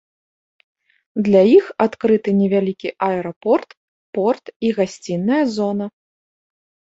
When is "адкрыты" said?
1.85-2.29